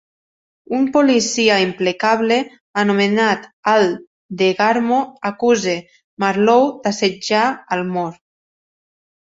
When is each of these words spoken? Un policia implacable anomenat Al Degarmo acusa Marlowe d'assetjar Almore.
Un 0.77 0.85
policia 0.93 1.57
implacable 1.65 2.39
anomenat 2.85 3.47
Al 3.75 3.87
Degarmo 4.41 5.01
acusa 5.33 5.77
Marlowe 6.25 6.77
d'assetjar 6.89 7.47
Almore. 7.79 8.21